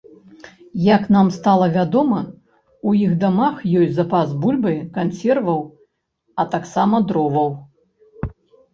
Як 0.95 1.03
нам 1.15 1.27
стала 1.35 1.67
вядома, 1.75 2.19
у 2.91 2.95
іх 3.03 3.13
дамах 3.25 3.55
ёсць 3.83 3.95
запас 4.01 4.35
бульбы, 4.41 4.75
кансерваў, 4.99 5.61
а 6.41 6.51
таксама 6.59 7.07
дроваў. 7.09 7.49